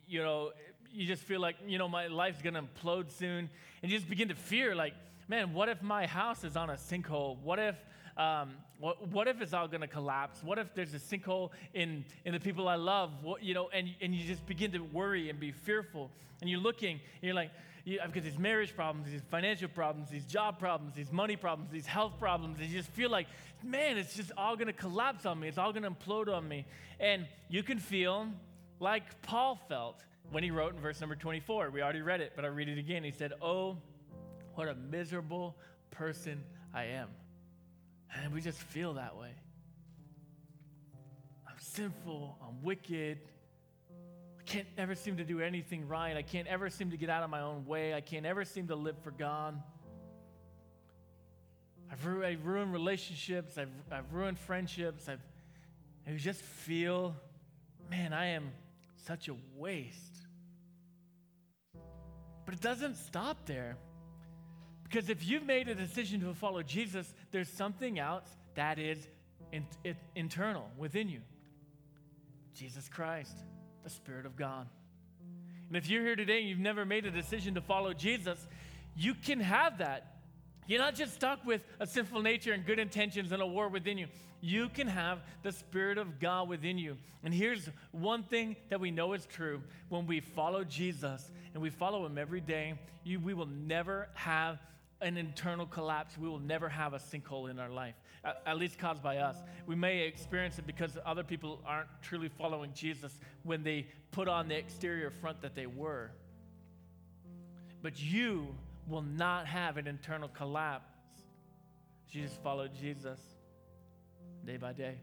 [0.06, 0.52] you know,
[0.92, 3.50] you just feel like, you know, my life's going to implode soon.
[3.82, 4.94] And you just begin to fear, like,
[5.28, 7.38] man, what if my house is on a sinkhole?
[7.42, 7.76] What if,
[8.16, 10.42] um, what, what if it's all going to collapse?
[10.42, 13.10] What if there's a sinkhole in, in the people I love?
[13.22, 16.10] What, you know, and, and you just begin to worry and be fearful.
[16.40, 17.50] And you're looking, and you're like,
[18.02, 21.86] I've got these marriage problems, these financial problems, these job problems, these money problems, these
[21.86, 22.58] health problems.
[22.60, 23.28] And you just feel like,
[23.62, 25.48] man, it's just all going to collapse on me.
[25.48, 26.66] It's all going to implode on me.
[27.00, 28.28] And you can feel
[28.78, 31.70] like Paul felt when he wrote in verse number 24.
[31.70, 33.04] We already read it, but I'll read it again.
[33.04, 33.78] He said, Oh,
[34.54, 35.56] what a miserable
[35.90, 36.42] person
[36.74, 37.08] I am.
[38.14, 39.30] And we just feel that way.
[41.46, 43.18] I'm sinful, I'm wicked,
[44.38, 46.16] I can't ever seem to do anything right.
[46.16, 47.94] I can't ever seem to get out of my own way.
[47.94, 49.60] I can't ever seem to live for God.
[51.90, 53.58] I've, ru- I've ruined relationships.
[53.58, 55.08] I've, I've ruined friendships.
[55.08, 55.20] I've,
[56.06, 57.14] I just feel,
[57.90, 58.50] man, I am
[59.06, 60.17] such a waste.
[62.48, 63.76] But it doesn't stop there.
[64.82, 69.06] Because if you've made a decision to follow Jesus, there's something else that is
[69.52, 71.20] in, in, internal within you
[72.54, 73.36] Jesus Christ
[73.84, 74.66] the Spirit of God.
[75.68, 78.46] And if you're here today and you've never made a decision to follow Jesus,
[78.96, 80.16] you can have that.
[80.66, 83.98] You're not just stuck with a sinful nature and good intentions and a war within
[83.98, 84.06] you.
[84.40, 86.96] You can have the Spirit of God within you.
[87.24, 91.70] And here's one thing that we know is true when we follow Jesus and we
[91.70, 94.58] follow Him every day, you, we will never have
[95.00, 96.16] an internal collapse.
[96.18, 97.94] We will never have a sinkhole in our life,
[98.46, 99.36] at least caused by us.
[99.66, 104.48] We may experience it because other people aren't truly following Jesus when they put on
[104.48, 106.10] the exterior front that they were.
[107.82, 108.54] but you
[108.88, 110.90] will not have an internal collapse.
[112.10, 113.20] You just follow Jesus
[114.46, 114.98] day by day.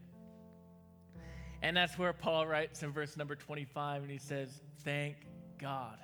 [1.62, 4.50] And that's where Paul writes in verse number 25, and he says,
[4.84, 5.16] Thank
[5.58, 5.98] God.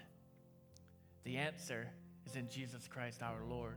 [1.25, 1.89] The answer
[2.27, 3.77] is in Jesus Christ our Lord.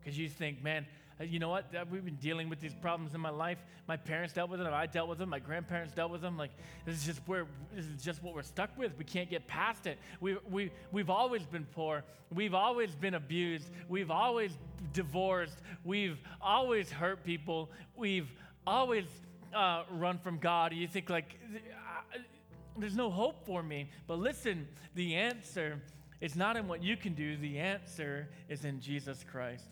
[0.00, 0.86] Because you think, man,
[1.20, 1.66] uh, you know what?
[1.90, 3.58] We've been dealing with these problems in my life.
[3.86, 4.72] My parents dealt with them.
[4.72, 5.28] I dealt with them.
[5.28, 6.36] My grandparents dealt with them.
[6.36, 6.50] Like
[6.84, 8.96] this is just where this is just what we're stuck with.
[8.98, 9.98] We can't get past it.
[10.20, 12.04] We we we've always been poor.
[12.32, 13.70] We've always been abused.
[13.88, 14.52] We've always
[14.92, 15.58] divorced.
[15.84, 17.70] We've always hurt people.
[17.96, 18.30] We've
[18.68, 19.06] always
[19.54, 20.72] uh, run from God.
[20.72, 21.38] You think like
[22.14, 22.18] uh,
[22.76, 23.90] there's no hope for me.
[24.06, 25.80] But listen, the answer
[26.20, 27.36] is not in what you can do.
[27.36, 29.64] The answer is in Jesus Christ.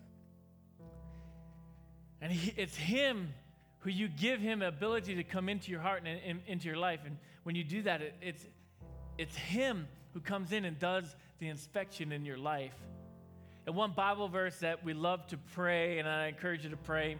[2.20, 3.34] And he, it's Him
[3.80, 7.00] who you give Him ability to come into your heart and, into your life.
[7.04, 8.44] And when you do that, it, it's,
[9.18, 12.74] it's Him who comes in and does the inspection in your life.
[13.66, 17.18] And one Bible verse that we love to pray, and I encourage you to pray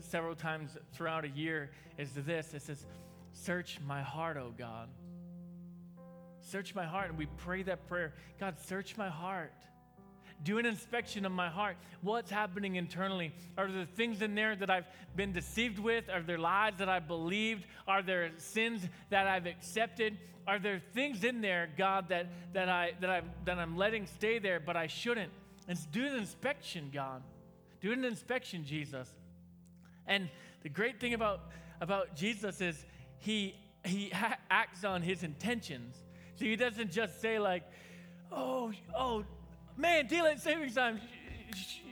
[0.00, 2.84] several times throughout a year, is this it says,
[3.32, 4.88] Search my heart, O God.
[6.40, 7.10] Search my heart.
[7.10, 9.52] And we pray that prayer God, search my heart.
[10.42, 11.76] Do an inspection of my heart.
[12.02, 13.32] What's happening internally?
[13.56, 14.84] Are there things in there that I've
[15.16, 16.10] been deceived with?
[16.10, 17.64] Are there lies that I believed?
[17.88, 20.18] Are there sins that I've accepted?
[20.46, 24.38] Are there things in there, God, that, that, I, that, I, that I'm letting stay
[24.38, 25.32] there, but I shouldn't?
[25.68, 27.22] And do an inspection, God.
[27.80, 29.12] Do an inspection, Jesus.
[30.06, 30.28] And
[30.62, 31.40] the great thing about,
[31.80, 32.84] about Jesus is
[33.18, 35.96] he, he ha- acts on his intentions.
[36.36, 37.62] So he doesn't just say, like,
[38.30, 39.24] oh, oh,
[39.76, 41.00] man, daylight savings time.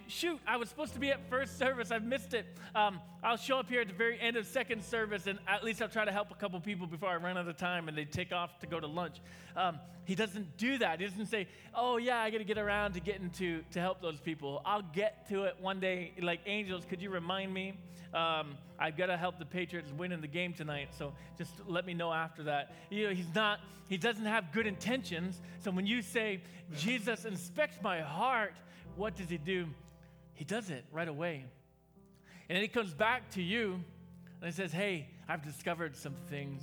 [0.07, 1.91] Shoot, I was supposed to be at first service.
[1.91, 2.47] I've missed it.
[2.75, 5.81] Um, I'll show up here at the very end of second service, and at least
[5.81, 8.05] I'll try to help a couple people before I run out of time and they
[8.05, 9.17] take off to go to lunch.
[9.57, 11.01] Um, he doesn't do that.
[11.01, 14.03] He doesn't say, "Oh yeah, I got to get around to getting to to help
[14.03, 14.61] those people.
[14.67, 17.79] I'll get to it one day." Like angels, could you remind me?
[18.13, 20.91] Um, I've got to help the Patriots win in the game tonight.
[20.97, 22.75] So just let me know after that.
[22.91, 23.61] You know, he's not.
[23.89, 25.41] He doesn't have good intentions.
[25.61, 26.43] So when you say,
[26.77, 28.53] "Jesus, inspect my heart,"
[28.97, 29.67] what does he do?
[30.35, 31.45] He does it right away.
[32.49, 33.75] And then he comes back to you
[34.41, 36.63] and he says, Hey, I've discovered some things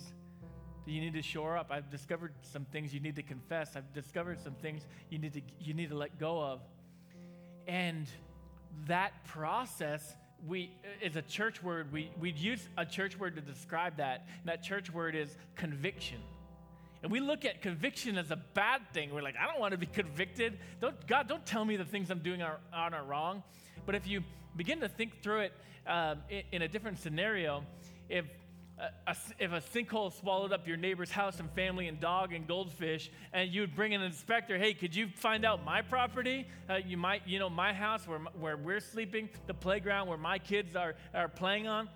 [0.86, 1.68] that you need to shore up.
[1.72, 3.76] I've discovered some things you need to confess.
[3.76, 6.62] I've discovered some things you need to, you need to let go of.
[7.68, 8.08] And
[8.88, 10.16] that process
[10.48, 11.92] we is a church word.
[11.92, 14.28] We we'd use a church word to describe that.
[14.40, 16.18] And that church word is conviction.
[17.04, 19.14] And we look at conviction as a bad thing.
[19.14, 20.60] We're like, I don't want to be convicted.
[20.80, 23.44] Don't, God, don't tell me the things I'm doing are, are wrong.
[23.86, 24.24] But if you
[24.56, 25.54] begin to think through it
[25.88, 27.64] um, in, in, a different scenario,
[28.08, 28.26] if
[29.08, 33.12] a, if a sinkhole swallowed up your neighbor's house and family and dog and goldfish,
[33.34, 36.48] and you'd bring an inspector, hey, could you find out my property?
[36.70, 40.38] Uh, you might, you know, my house where, where we're sleeping, the playground where my
[40.38, 41.90] kids are, are playing on.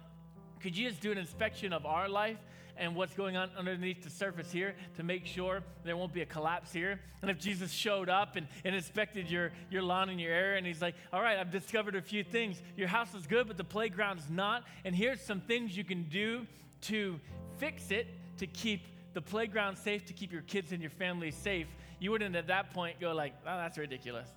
[0.61, 2.37] Could you just do an inspection of our life?
[2.77, 6.25] And what's going on underneath the surface here to make sure there won't be a
[6.25, 6.99] collapse here.
[7.21, 10.65] And if Jesus showed up and, and inspected your, your lawn and your area, and
[10.65, 12.61] he's like, All right, I've discovered a few things.
[12.75, 14.63] Your house is good, but the playground's not.
[14.83, 16.45] And here's some things you can do
[16.81, 17.19] to
[17.57, 18.07] fix it
[18.37, 18.81] to keep
[19.13, 21.67] the playground safe, to keep your kids and your family safe.
[21.99, 24.27] You wouldn't at that point go like, oh, that's ridiculous.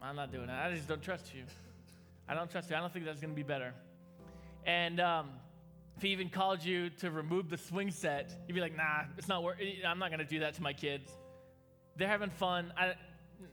[0.00, 0.66] I'm not doing that.
[0.66, 1.42] I just don't trust you.
[2.28, 2.76] I don't trust you.
[2.76, 3.74] I don't think that's going to be better.
[4.64, 5.30] And um,
[6.00, 9.28] if he even called you to remove the swing set, you'd be like, nah, it's
[9.28, 11.12] not worth I'm not going to do that to my kids.
[11.94, 12.72] They're having fun.
[12.74, 12.94] I,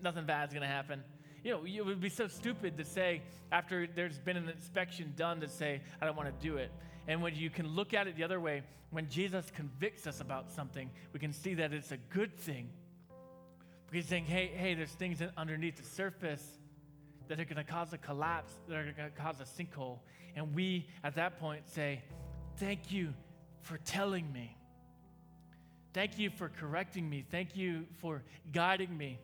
[0.02, 1.04] nothing bad's going to happen.
[1.44, 5.42] You know, it would be so stupid to say, after there's been an inspection done,
[5.42, 6.72] to say, I don't want to do it.
[7.10, 10.50] And when you can look at it the other way, when Jesus convicts us about
[10.50, 12.70] something, we can see that it's a good thing.
[13.88, 16.46] Because he's saying, hey, hey, there's things underneath the surface
[17.28, 20.00] that are going to cause a collapse, that are going to cause a sinkhole.
[20.38, 22.04] And we, at that point, say,
[22.58, 23.14] Thank you
[23.62, 24.56] for telling me.
[25.94, 27.24] Thank you for correcting me.
[27.30, 29.20] Thank you for guiding me.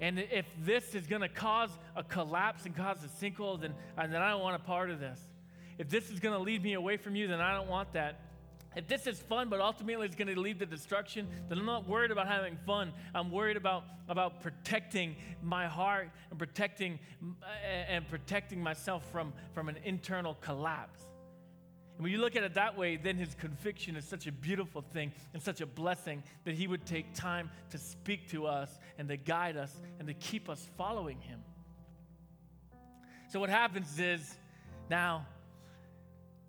[0.00, 4.16] And if this is going to cause a collapse and cause a sinkhole, then, then
[4.16, 5.20] I don't want a part of this.
[5.78, 8.20] If this is going to lead me away from you, then I don't want that.
[8.74, 11.88] If this is fun, but ultimately it's going to lead to destruction, then I'm not
[11.88, 12.92] worried about having fun.
[13.14, 19.70] I'm worried about, about protecting my heart and protecting uh, and protecting myself from, from
[19.70, 21.00] an internal collapse.
[21.96, 24.82] And when you look at it that way, then his conviction is such a beautiful
[24.82, 29.08] thing and such a blessing that he would take time to speak to us and
[29.08, 31.40] to guide us and to keep us following him.
[33.28, 34.36] So what happens is
[34.90, 35.26] now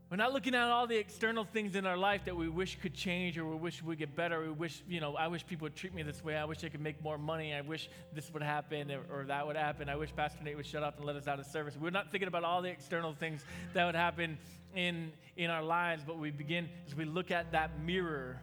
[0.10, 2.94] We're not looking at all the external things in our life that we wish could
[2.94, 4.40] change or we wish would get better.
[4.40, 6.38] We wish, you know, I wish people would treat me this way.
[6.38, 7.54] I wish I could make more money.
[7.54, 9.90] I wish this would happen or, or that would happen.
[9.90, 11.76] I wish Pastor Nate would shut up and let us out of service.
[11.78, 13.44] We're not thinking about all the external things
[13.74, 14.38] that would happen
[14.76, 18.42] in, in our lives, but we begin as we look at that mirror.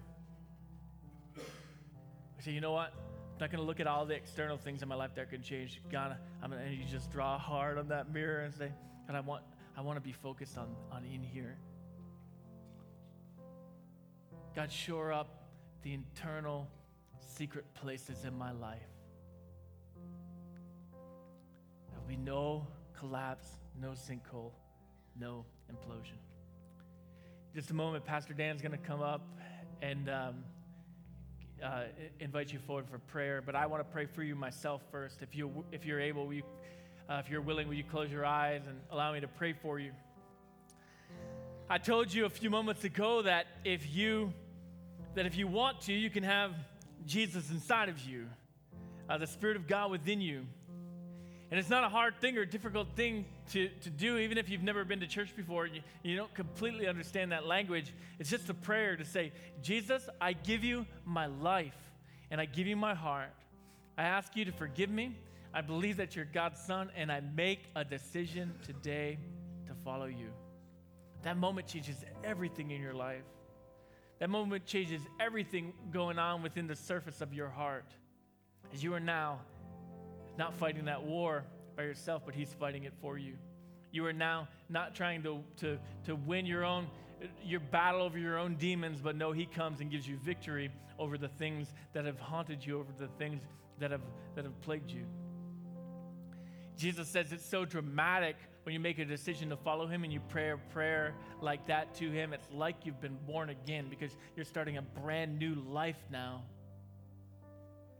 [1.36, 2.92] We say, you know what?
[3.34, 5.42] I'm not going to look at all the external things in my life that can
[5.42, 5.80] change.
[5.90, 8.70] God, I'm going to just draw hard on that mirror and say,
[9.06, 9.42] God, I want,
[9.76, 11.56] I want to be focused on, on in here.
[14.54, 15.48] God, shore up
[15.82, 16.68] the internal
[17.18, 18.80] secret places in my life.
[21.90, 22.66] There will be no
[22.96, 23.48] collapse,
[23.80, 24.52] no sinkhole,
[25.18, 26.18] no implosion.
[27.54, 29.26] Just a moment, Pastor Dan's going to come up
[29.80, 30.34] and um,
[31.62, 31.84] uh,
[32.20, 33.42] invite you forward for prayer.
[33.44, 35.22] But I want to pray for you myself first.
[35.22, 36.42] If you if you're able, you
[37.08, 39.78] uh, if you're willing, will you close your eyes and allow me to pray for
[39.78, 39.92] you?
[41.68, 44.32] I told you a few moments ago that if you
[45.14, 46.52] that if you want to, you can have
[47.06, 48.26] Jesus inside of you,
[49.08, 50.46] uh, the Spirit of God within you.
[51.50, 54.62] And it's not a hard thing or difficult thing to, to do, even if you've
[54.62, 55.66] never been to church before.
[55.66, 57.92] You, you don't completely understand that language.
[58.18, 59.32] It's just a prayer to say,
[59.62, 61.76] Jesus, I give you my life
[62.30, 63.30] and I give you my heart.
[63.96, 65.16] I ask you to forgive me.
[65.52, 69.18] I believe that you're God's son, and I make a decision today
[69.68, 70.30] to follow you.
[71.22, 73.22] That moment changes everything in your life.
[74.18, 77.86] That moment changes everything going on within the surface of your heart.
[78.72, 79.40] As you are now
[80.38, 81.44] not fighting that war
[81.76, 83.34] by yourself, but He's fighting it for you.
[83.92, 86.86] You are now not trying to, to, to win your own
[87.42, 91.16] your battle over your own demons, but no, He comes and gives you victory over
[91.16, 93.42] the things that have haunted you, over the things
[93.78, 94.02] that have
[94.34, 95.04] that have plagued you.
[96.76, 100.20] Jesus says it's so dramatic when you make a decision to follow him and you
[100.28, 102.32] pray a prayer like that to him.
[102.32, 106.42] It's like you've been born again because you're starting a brand new life now.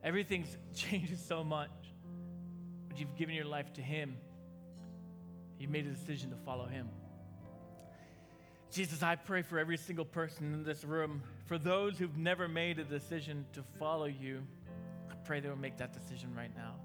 [0.03, 1.71] Everything's changes so much.
[2.95, 4.17] But you've given your life to him.
[5.59, 6.89] You made a decision to follow him.
[8.71, 12.79] Jesus, I pray for every single person in this room, for those who've never made
[12.79, 14.47] a decision to follow you,
[15.11, 16.77] I pray they will make that decision right now.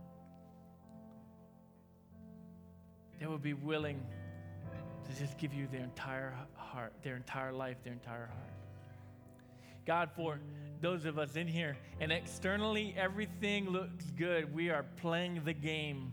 [3.19, 4.01] they will be willing
[5.05, 8.53] to just give you their entire heart, their entire life, their entire heart.
[9.85, 10.39] God, for
[10.81, 16.11] those of us in here, and externally everything looks good, we are playing the game.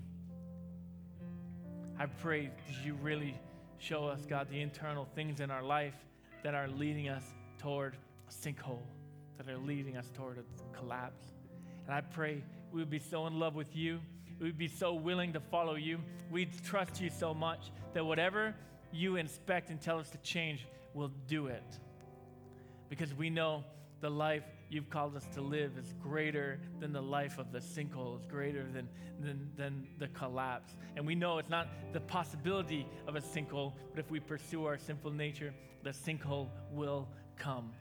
[1.99, 3.37] I pray that you really
[3.79, 5.95] show us, God, the internal things in our life
[6.43, 7.25] that are leading us
[7.59, 7.97] toward
[8.29, 8.83] a sinkhole,
[9.39, 11.25] that are leading us toward a collapse.
[11.87, 12.43] And I pray
[12.73, 14.01] we would be so in love with you
[14.41, 15.99] we'd be so willing to follow you.
[16.31, 18.55] We'd trust you so much that whatever
[18.93, 21.79] you inspect and tell us to change, we'll do it.
[22.89, 23.65] Because we know
[24.01, 28.17] the life you've called us to live is greater than the life of the sinkhole,
[28.17, 28.89] it's greater than,
[29.21, 30.77] than, than the collapse.
[30.97, 34.79] And we know it's not the possibility of a sinkhole, but if we pursue our
[34.79, 37.73] sinful nature, the sinkhole will come.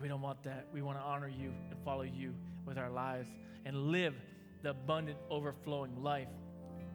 [0.00, 0.66] We don't want that.
[0.72, 2.34] We want to honor you and follow you
[2.66, 3.28] with our lives
[3.64, 4.14] and live
[4.62, 6.28] the abundant, overflowing life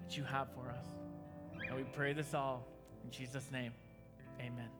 [0.03, 0.85] that you have for us.
[1.67, 2.67] And we pray this all
[3.03, 3.73] in Jesus' name.
[4.39, 4.78] Amen.